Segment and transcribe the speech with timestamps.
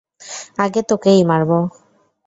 [0.59, 1.51] আগে তোকেই মারব।